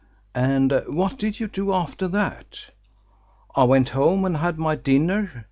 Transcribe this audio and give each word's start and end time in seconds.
"And 0.33 0.81
what 0.87 1.19
did 1.19 1.39
you 1.39 1.47
do 1.47 1.73
after 1.73 2.07
that?" 2.07 2.71
"I 3.55 3.65
went 3.65 3.89
home 3.89 4.25
and 4.25 4.37
had 4.37 4.57
my 4.57 4.73
dinner. 4.75 5.29